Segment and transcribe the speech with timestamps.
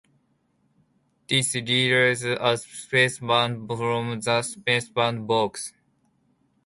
[1.29, 5.73] This releases a "spaceband" from the spaceband box.